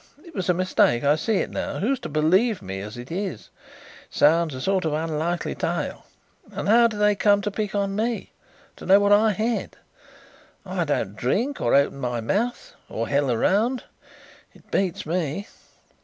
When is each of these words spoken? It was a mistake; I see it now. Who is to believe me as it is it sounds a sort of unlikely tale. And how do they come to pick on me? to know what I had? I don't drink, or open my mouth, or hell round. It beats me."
It 0.25 0.33
was 0.33 0.49
a 0.49 0.55
mistake; 0.55 1.03
I 1.03 1.15
see 1.15 1.35
it 1.35 1.51
now. 1.51 1.77
Who 1.77 1.91
is 1.91 1.99
to 1.99 2.09
believe 2.09 2.63
me 2.63 2.79
as 2.81 2.97
it 2.97 3.11
is 3.11 3.51
it 4.09 4.15
sounds 4.15 4.55
a 4.55 4.59
sort 4.59 4.83
of 4.83 4.93
unlikely 4.93 5.53
tale. 5.53 6.05
And 6.51 6.67
how 6.67 6.87
do 6.87 6.97
they 6.97 7.13
come 7.13 7.41
to 7.43 7.51
pick 7.51 7.75
on 7.75 7.95
me? 7.95 8.31
to 8.77 8.87
know 8.87 8.99
what 8.99 9.11
I 9.11 9.31
had? 9.33 9.77
I 10.65 10.85
don't 10.85 11.15
drink, 11.15 11.61
or 11.61 11.75
open 11.75 11.99
my 11.99 12.19
mouth, 12.19 12.73
or 12.89 13.07
hell 13.09 13.37
round. 13.37 13.83
It 14.55 14.71
beats 14.71 15.05
me." 15.05 15.47